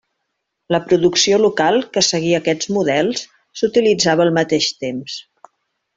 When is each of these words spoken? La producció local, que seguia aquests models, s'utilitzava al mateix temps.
La 0.75 0.79
producció 0.85 1.37
local, 1.41 1.77
que 1.97 2.03
seguia 2.09 2.41
aquests 2.43 2.71
models, 2.79 3.23
s'utilitzava 3.61 4.27
al 4.29 4.37
mateix 4.39 4.71
temps. 4.87 5.25